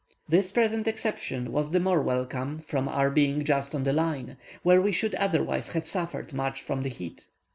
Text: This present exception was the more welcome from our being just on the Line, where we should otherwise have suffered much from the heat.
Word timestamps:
This 0.27 0.49
present 0.49 0.87
exception 0.87 1.51
was 1.51 1.69
the 1.69 1.79
more 1.79 2.01
welcome 2.01 2.57
from 2.57 2.87
our 2.87 3.11
being 3.11 3.43
just 3.45 3.75
on 3.75 3.83
the 3.83 3.93
Line, 3.93 4.35
where 4.63 4.81
we 4.81 4.91
should 4.91 5.13
otherwise 5.13 5.73
have 5.73 5.85
suffered 5.85 6.33
much 6.33 6.63
from 6.63 6.81
the 6.81 6.89
heat. 6.89 7.27